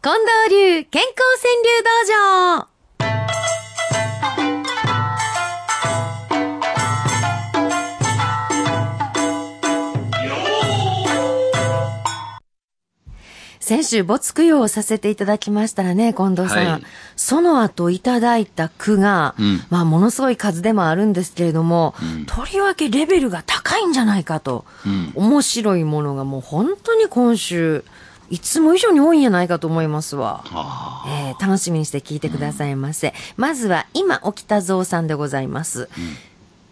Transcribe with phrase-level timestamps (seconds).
[0.00, 1.90] 近藤流健康川柳道
[2.62, 2.68] 場
[13.58, 16.66] 先週、没供養をさせていただきましたらね、近藤さん。
[16.66, 16.82] はい
[17.16, 24.64] その後いただいた句が、うんまあ、ものすごい数でもあるんですけれども、うんとりわけレベルが高いんじゃないかと。
[24.86, 25.12] うん。
[25.16, 27.84] 面白いものがもう本当に今週、
[28.30, 30.44] いつも以上に多いんじゃないかと思いますわ。
[30.50, 33.14] あえー楽しみにして聞いてくださいませ。
[33.36, 35.88] まずは、今起きたぞうさんでございます。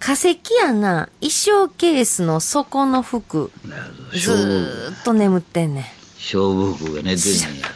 [0.00, 3.50] 化石穴、衣装ケースの底の服。
[4.12, 5.84] ずーっと眠ってんねん。
[6.16, 7.66] 勝負服が寝てんねんや。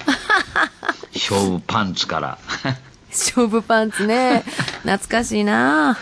[1.15, 2.39] 勝負パンツから。
[3.11, 4.45] 勝負パンツね。
[4.83, 5.99] 懐かしいな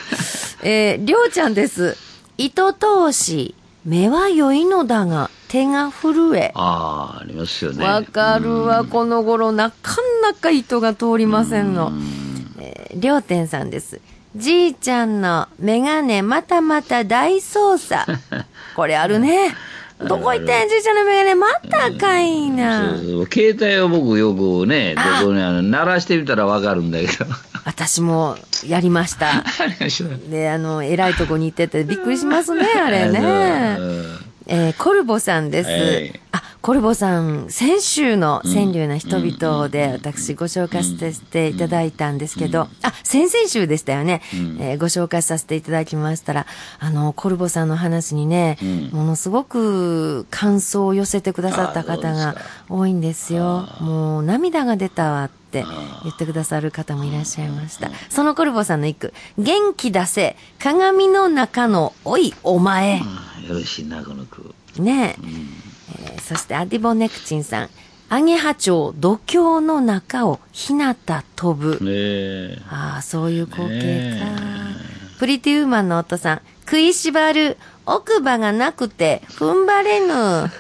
[0.62, 1.96] えー、りょうちゃんです。
[2.38, 6.52] 糸通し、目は良いのだが、手が震え。
[6.54, 7.84] ああ、ありますよね。
[7.84, 11.92] わかるわ、この頃、なかなか糸が通りませんの。
[12.58, 14.00] えー、りょうてんさんです。
[14.34, 18.06] じいちゃんのメガネまたまた大捜査。
[18.76, 19.54] これあるね。
[19.98, 22.90] どこ行ったんやじいちゃんのメガネまたかいな。
[22.90, 27.24] そうそう携帯を僕よくね、どこにあの、鳴らしてみたらわかるんだけど。
[27.64, 29.42] 私もや りました。
[30.30, 33.78] で、あの、偉いとこに行っててびっくりしますね、あれね。
[34.46, 35.70] えーコルボさんです。
[35.70, 44.20] はいあ、コルボさん、先週の川柳な人々で私ご紹介させていただいたんですけど、あ、先々週でしたよね、
[44.60, 46.46] えーご紹介させていただきましたら、
[46.78, 48.90] あの、コルボさんの話にね、うん。
[48.92, 52.36] ものすごく感想を寄せてくださった方が
[52.68, 53.68] 多いんですよ。
[53.80, 55.45] もう涙が出たわって
[56.04, 57.90] 言ってくださる方もいらっしゃいました。
[58.08, 62.98] そのコルボさんの一句、元気出せ、鏡の中のおいお前。
[62.98, 63.04] よ
[63.50, 64.54] ろしいな、この句。
[64.78, 65.76] ねええー
[66.22, 67.70] そしてアディボネクチンさん。
[68.08, 71.84] アゲハチョウ、土郷の中をひなた飛ぶ。
[71.84, 72.58] ねえ。
[72.68, 75.18] ああ、そういう光景ねか。
[75.18, 76.40] プリティウーマンの夫さん。
[76.64, 77.56] 食いしばる。
[77.84, 80.50] 奥歯がなくて、踏ん張れぬ。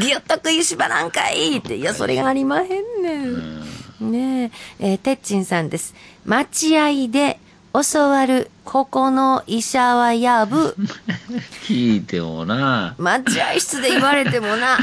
[0.00, 1.76] ぎゅっと食いしばらんかいって。
[1.76, 3.63] いや、それがありまへんねん。
[4.00, 4.50] ね
[4.80, 5.94] え、えー、てっちんさんです。
[6.24, 7.38] 待合で
[7.72, 10.76] 教わる、ここの医者はやぶ。
[11.66, 12.94] 聞いてもな。
[12.98, 14.78] 待合室で言われてもな。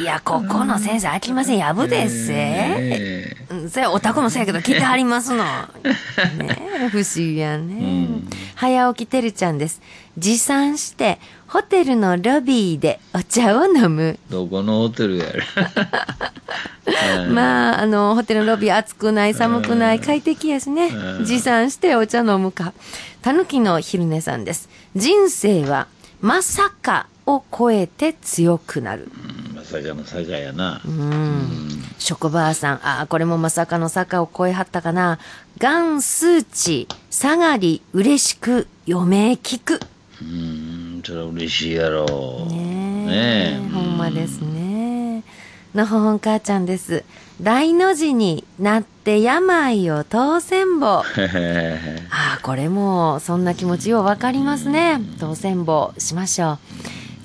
[0.00, 1.58] いや、ここの先生飽きません。
[1.58, 2.32] やぶですせ。
[2.32, 5.44] ねうんそれお宅もそうやけど、来てはりますの。
[5.44, 8.08] ねえ、不思議やね。
[8.56, 9.80] 早起きてるちゃんです。
[10.18, 14.18] 持参して、ホテルのロビーでお茶を飲む。
[14.28, 15.42] どこのホテルやる。
[17.30, 20.90] まあ、あの、ホテルのロビー暑くない、寒くない、快適やしね。
[21.24, 22.72] 持参してお茶飲むか。
[23.22, 24.68] たぬきの昼寝さんです。
[24.94, 25.88] 人生は、
[26.20, 29.10] まさかを超えて強くなる。
[29.50, 30.80] うんまさかの坂やな。
[30.86, 31.82] うん。
[31.98, 35.18] 職場さん、ああ、これもまさかの坂を超えはったかな。
[35.58, 39.80] がん数値、下がり、嬉しく、余命聞く。
[40.22, 42.06] うん、それは嬉しいやろ。
[42.50, 43.06] ねえ。
[43.06, 44.55] ねえほんまですね。
[45.76, 47.04] のほほん母ちゃんです。
[47.40, 50.86] 大の字になって病を当選簿。
[50.86, 51.04] あ
[52.10, 55.00] あ、これも、そんな気持ちようわかりますね。
[55.20, 56.58] 当選簿しましょう。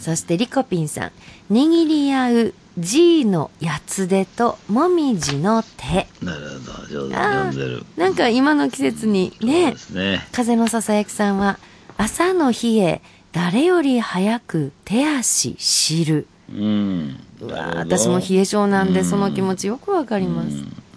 [0.01, 1.11] そして、リコピンさん。
[1.51, 6.07] 握り合う G のやつ手ともみじの手。
[6.23, 7.85] なるほど、上手読んでる。
[7.97, 10.25] あ、なんか今の季節にねね。
[10.31, 11.59] 風のささやきさんは、
[11.97, 13.01] 朝の日へ
[13.33, 16.27] 誰より早く手足知る。
[16.53, 17.19] うん。
[17.41, 20.49] うわ私も冷え性なんで、その気持ちよくわかります。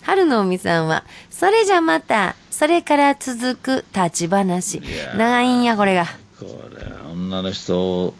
[0.02, 4.76] 春の海さんは、それじゃまた、それから続く立ち話。
[4.78, 6.06] や長いんや、これが。
[6.38, 8.12] これは女の人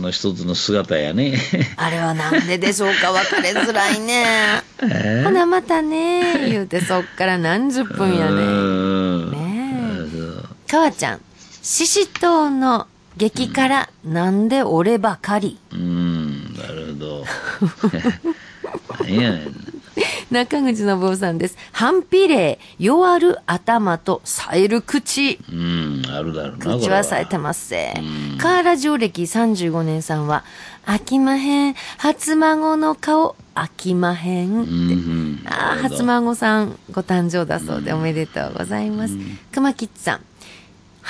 [0.00, 1.36] の一つの姿やね。
[1.76, 4.24] あれはなんででしょうか別れづらいね。
[4.82, 5.22] え？
[5.24, 8.30] ほなまたね、言うてそっから何十分やね。
[8.30, 9.30] うん。
[9.32, 11.20] ねなるほどかわちゃん、
[11.62, 12.86] ししとうの
[13.16, 15.58] 激辛、なんで俺ばかり？
[15.72, 16.05] うん。
[19.00, 19.76] 何やねん。
[20.30, 21.56] 中口信夫さんです。
[21.72, 25.38] 反比例、弱る頭と冴える口。
[25.50, 26.78] うん、あるだろうな。
[26.78, 28.38] 口は冴えてますせうん。
[28.38, 30.44] カーラジオ歴35年さんは、
[30.84, 31.74] 飽きまへん。
[31.98, 34.62] 初孫の顔、飽きまへん。
[34.62, 34.70] って。
[34.70, 35.42] うん。
[35.46, 39.14] ああ、初孫さんご誕生だそうでおめでとうございます。
[39.52, 40.20] 熊吉さん。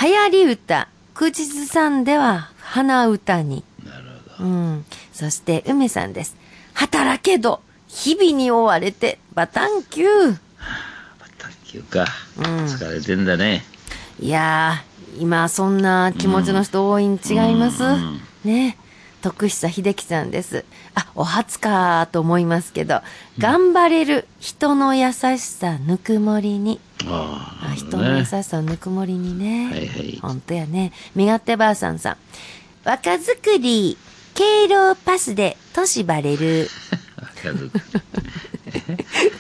[0.01, 3.65] 流行り歌、口ずさんでは鼻歌に。
[3.85, 4.05] なる
[4.37, 4.49] ほど。
[4.49, 4.85] うん。
[5.13, 6.37] そして、梅さんです。
[6.77, 10.39] 働けど、日々に追われて、バタンキュー。
[11.39, 12.05] 卓球か。
[12.37, 13.65] うん疲れてんだね。
[14.21, 18.77] いやー、今そんな気持ちの人多いに違います、うんね。
[19.23, 20.67] 徳久秀樹さんです。
[20.95, 23.01] あ、お初かと思いますけど、
[23.39, 26.79] 頑張れる人の優しさぬくもりに。
[27.07, 29.71] ああ、あ人の優しさぬくもりにね。
[29.71, 30.93] はいはいほんとやね。
[31.15, 32.17] 身勝手ばあさんさん。
[32.85, 33.97] 若作り、
[34.37, 36.69] 敬老パスで年バレる。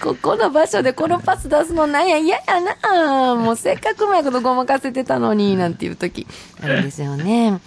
[0.02, 6.26] ここの場所でこのパス出すのなんや嫌やなもうせっかくうまいことごまかせてたのに、なんていう時
[6.62, 7.60] あるんですよね。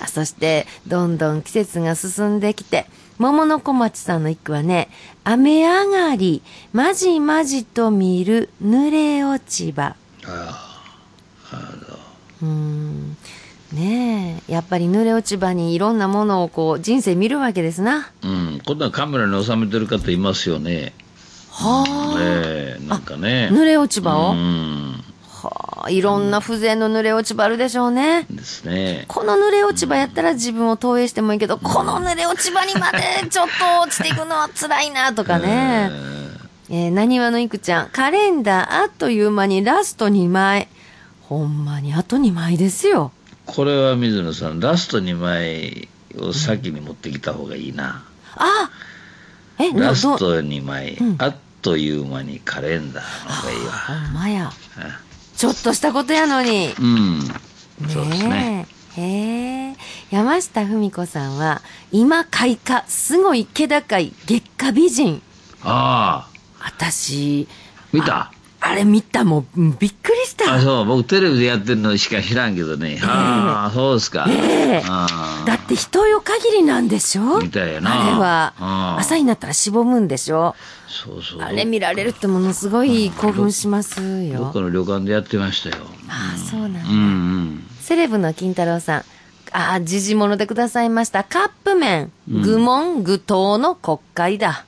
[0.00, 2.86] あそして、どんどん季節が進んできて、
[3.18, 4.88] 桃の小町さんの一句はね、
[5.24, 6.42] 雨上がり、
[6.72, 9.96] まじまじと見る濡れ落ち葉。
[10.24, 10.86] あ
[11.50, 11.98] あ、なるほど。
[12.42, 13.16] うーん。
[13.72, 18.10] ねえ、やっぱり濡れ落ち葉にいろんなものをこう、人生見るわけですな。
[18.22, 20.92] うん、今度はカメラに収めてる方いますよね。
[21.50, 22.16] はあ。
[22.20, 23.48] ええなんかね。
[23.50, 25.04] 濡れ落ち葉を、うん。
[25.28, 28.26] はあ、いろんな風情の濡れ落ち葉あるでしょうね。
[28.30, 29.04] ですね。
[29.08, 32.98] この濡れ落ち葉やったら自分を投影してもいいけど、この濡れ落ち葉にまで
[33.28, 35.90] ちょっと落ちていくのは辛いなとかね。
[36.68, 40.68] えー、なにわのいくちゃん、カレンダーあっという間にラスト2枚。
[41.22, 43.12] ほんまにあと2枚ですよ。
[43.46, 45.88] これは水野さん、ラスト2枚
[46.18, 48.04] を先に持ってきた方がいいな。
[48.34, 48.70] あ
[49.58, 53.72] え、など、ラスト2枚、うんあっという間にカレンダーの方がいいわ。
[53.72, 54.52] ほんまや。
[54.76, 55.00] あ
[55.36, 56.72] ちょっとしたことやのに。
[56.78, 57.20] うん。
[57.88, 58.66] そうですね。
[58.96, 59.76] へえ。
[60.10, 65.22] 山下文子さんは、今開花、すごい気高い月下美人。
[65.62, 67.48] ああ、私、
[67.92, 68.30] 見た？
[68.68, 70.54] あれ見たもううんびっくりした。
[70.54, 72.98] あ、そう、僕テレビでやってるのしか知らんけどね。
[73.02, 74.26] ああ、そうですか。
[74.28, 74.82] ええ
[75.46, 77.38] だって人よ限りなんでしょ？
[77.40, 78.98] みたいやなあれはうん。
[79.00, 80.54] 朝になったらしぼむんでしょ？
[80.88, 81.42] そうそう。
[81.42, 84.60] あれ見られるってものすごい興奮しますどっよか。
[84.60, 85.84] の旅館でやってましたよ。
[86.08, 86.80] ああ、そうなんだ。
[86.88, 87.66] うんうん。
[87.80, 89.04] セレブの金太郎さん。
[89.52, 91.22] ああ、時事物でくださいました。
[91.22, 92.10] カップ麺。
[92.28, 94.64] 愚問愚答の国会だ。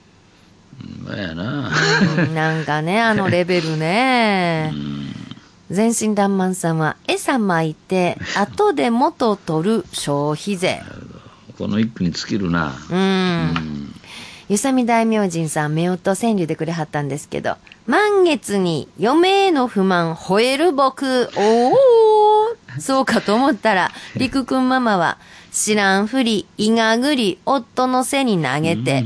[1.09, 1.71] まあやな。
[2.19, 4.73] う んなんかね、あのレベルね。
[5.71, 10.83] 全身爛漫さんは、餌巻いて、後で元取る消費税。
[11.59, 12.75] この一句に尽きるな。
[12.91, 13.95] うん。
[14.49, 17.57] ゆさみ大明神さん、目音川柳でくれはったんですけど、
[17.87, 21.73] 満月に嫁への不満吠える僕、おお
[22.81, 25.19] そうかと思ったら、 りくくんママは、
[25.53, 29.05] 知らんふり、いがぐり、夫の背に投げて、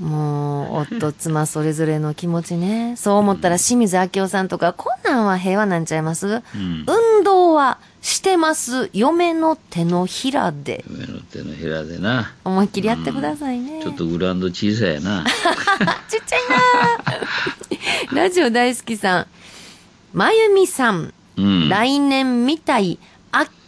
[0.00, 2.96] もう、夫、妻それぞれの気持ちね。
[2.96, 6.42] そう思ったら清水明夫さんとか、こんなんは平和なんちゃいます、ん
[6.86, 8.90] 運動はしてます。
[8.92, 10.84] 嫁の手のひらで。
[10.88, 12.34] 上の手のひらでな。
[12.44, 13.82] 思いっきりやってくださいね。
[13.82, 15.24] ちょっとグラウンド小さいやな。
[16.08, 16.40] ちっちゃい
[18.14, 19.26] なラジオ大好きさん。
[20.12, 21.14] まゆみさん。
[21.36, 21.68] うん。
[21.68, 22.98] 来年みたい、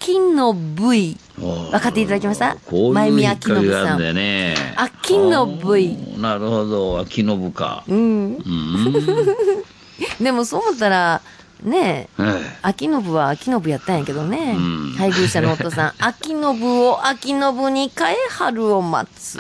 [0.01, 1.17] 秋の V。
[1.37, 2.57] 分分かっていただきました？
[2.93, 4.55] まゆみいう引っ秋信さんあるんだよね。
[4.77, 7.85] 秋のあーなるほど、秋の部か。
[7.89, 8.37] うん。
[8.37, 8.95] うん。
[10.21, 11.21] でもそう思ったら、
[11.63, 14.55] ねえ、はい秋信は秋信やったんやけどね。
[14.57, 15.93] うん配偶者の夫さん。
[16.05, 19.39] 秋信を秋信に変え春を待つ。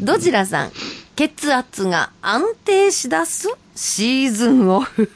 [0.00, 0.72] どちらさん。
[1.16, 5.10] 血圧が安定しだすシーズンオフ。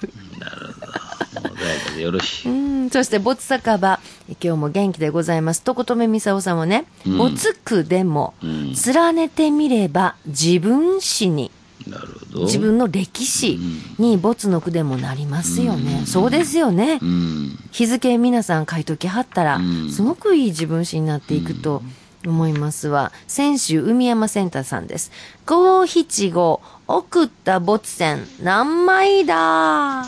[1.62, 2.50] 穏やかでよろしい。
[2.50, 2.52] う
[2.86, 4.00] ん、そして、没酒場。
[4.42, 5.62] 今日も元気でございます。
[5.62, 11.50] とことめみさおさんもね、うん没句でも、うん連ねてみれば自分史に、
[11.86, 12.44] なるほど。
[12.44, 13.58] 自分の歴史
[13.98, 16.04] に没の句でもなりますよね。
[16.06, 16.98] そうですよね。
[17.00, 17.58] うん。
[17.70, 21.82] 日付皆さん書いときはったら、うんすごくいい自分史になっていくと
[22.24, 23.12] 思いますわ。
[23.26, 25.10] 先週、海山センターさんです。
[25.46, 30.04] 五七五、送った没線、何枚だ？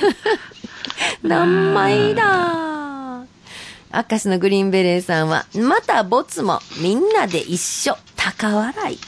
[1.22, 3.24] 何枚だ？
[3.94, 8.98] 明石のグリーンベレーさんは、またボツもみんなで一緒、高笑い。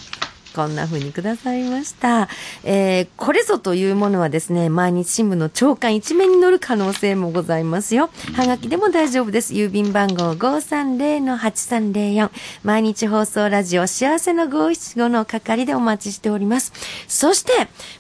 [0.55, 2.29] こんな風にくださいました。
[2.63, 8.09] えー、これぞというものはですね、毎日新聞の朝刊一面に載る可能性もございますよ。
[8.35, 9.53] はがきでも大丈夫です。
[9.53, 12.31] 郵便番号530-8304。
[12.63, 16.73] 毎日放送ラジオ幸せの五七五の係でお待ちしております。
[17.09, 17.53] そして、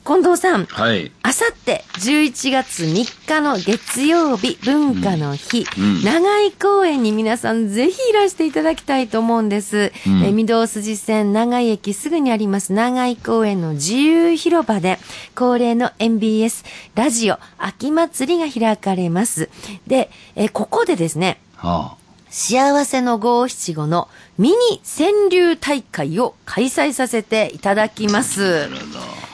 [0.06, 0.66] 近藤さん。
[0.66, 1.10] はい。
[1.22, 9.92] あさって11月3日の月曜日文化の日、うん長井公園に皆さんぜひいらしていただきたいと思うんです。
[10.06, 14.98] うんえー御堂筋線長井駅すぐにあります長井公園の自由広場で
[15.34, 19.48] 恒例の MBS ラジオ秋祭りが開かれます。
[19.86, 21.96] で、えーここでですね、は
[22.30, 24.08] 幸せの五七五の
[24.38, 28.68] ミニ川柳大会を開催させていただきます。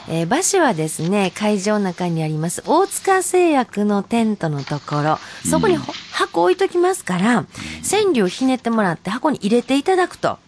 [0.09, 7.47] えー場所はですね、会場の中にあります、大塚製薬のテントのところ、そこにほ箱置いときますから、
[7.89, 10.39] 川柳をひねってもらって箱に入れていただくと。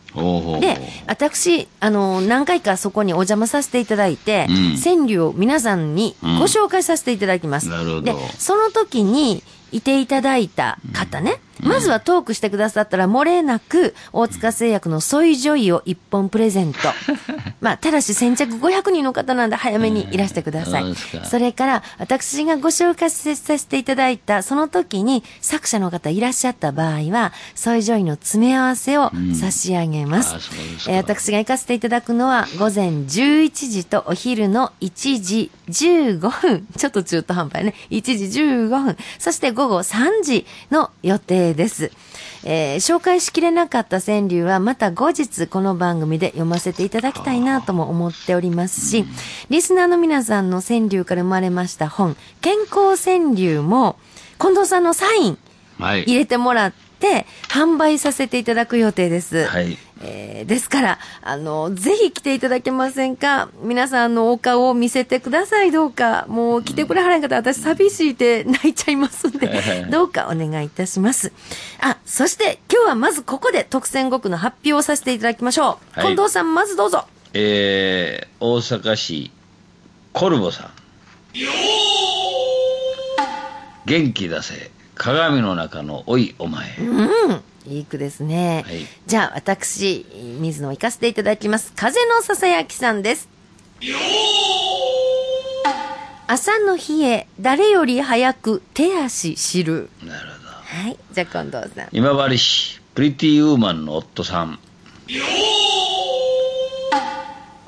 [0.60, 4.80] で、私、あの、何回かそこにお邪魔させていただいて、うん。
[4.80, 7.68] 川柳を皆さんにご紹介させていただきます。
[7.68, 8.02] なるほど。
[8.02, 9.42] で、その時に
[9.72, 16.78] いていただいた方ね、まずは投句してくださったら、漏れなく、大塚製薬の SOYJOY を一本プレゼント。
[17.60, 20.82] まあ、ただし先着500人の方なんで早めにいらしてください。
[20.82, 30.34] そうですかそれから、私がご紹介させていただいた、その時に作者の方いらっしゃった場合は、 SOYJOY の詰め合わせを差し上げます。
[30.34, 30.56] うですか
[30.90, 36.66] えー私が行かせていただくのは、午前11時とお昼の1時15分。
[36.76, 37.74] ちょっと中途半端やね。
[37.90, 38.96] 1時15分。
[39.18, 41.90] そして午後3時の予定です。
[42.44, 49.04] えー紹介しきれなかった川柳はまた後日この番組で読ませていただきたいなとも思っておりますし、
[49.48, 53.96] リスナーの皆さんの川柳から生まれました本、健康川柳も
[54.38, 55.38] 近藤さんのサイン
[55.78, 56.02] はい。
[56.02, 59.44] 入れてもらって販売させていただく予定です。
[59.46, 59.76] はい。
[60.04, 63.48] えーですから、あの、ぜひ来ていただけませんか？
[63.62, 66.26] 皆さんのお顔を見せてください、どうか。
[66.28, 71.32] もう来てくれはらんかったら私寂しいて泣いちゃいますんで、どうかお願いいたします。
[71.80, 76.00] あ、そして今日はまずここで特選5区の発表をさせていただきましょう。
[76.00, 77.06] はい近藤さん、まずどうぞ。
[77.34, 79.30] えー、大阪市
[80.12, 80.70] コルボさん
[83.86, 84.70] 元気出せ
[85.02, 87.42] 鏡の中の老いお前、うん。
[87.66, 88.62] いい句ですね。
[88.64, 90.06] はいじゃあ、私、
[90.38, 91.72] 水野を行かせていただきます。
[91.74, 93.28] 風のささやきさんです。
[96.28, 99.90] 朝の日へ誰より早く手足知る。
[100.04, 100.50] なるほど
[100.84, 100.96] はい。
[101.12, 101.88] じゃあ、近藤さん。
[101.90, 104.60] 今治市プリティウーマンの夫さん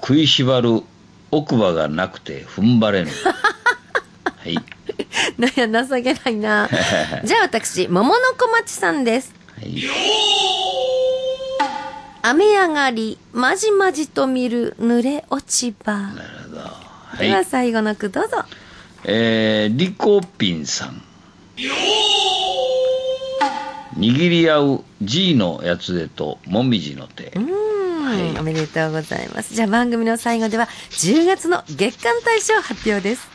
[0.01, 0.83] 食いしばる
[1.33, 3.11] 奥歯がなくて踏ん張れぬ
[4.37, 4.57] はい、
[5.57, 6.69] や、情けないな。
[7.25, 9.35] じゃあ、私、桃の小町さんです。
[9.57, 9.83] はい、
[12.23, 15.93] 雨上がり、まじまじと見る濡れ落ち葉。
[15.93, 18.45] なるほどはではい最後の句どうぞ。
[19.05, 21.03] えー、リコピンさん
[23.99, 29.55] 握り合う G のやつでともみじの手うーん、おめでとうございます。
[29.55, 33.34] じゃあ番組の最後では10月の月間大賞発表です。